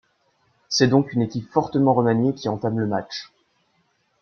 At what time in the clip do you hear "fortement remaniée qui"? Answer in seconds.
1.51-2.49